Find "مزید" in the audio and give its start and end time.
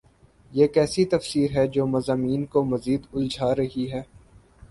2.63-3.01